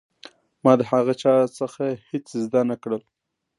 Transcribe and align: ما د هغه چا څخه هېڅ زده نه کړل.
ما 0.63 0.73
د 0.79 0.81
هغه 0.91 1.13
چا 1.21 1.33
څخه 1.59 1.83
هېڅ 2.09 2.25
زده 2.43 2.61
نه 2.69 2.75
کړل. 2.83 3.01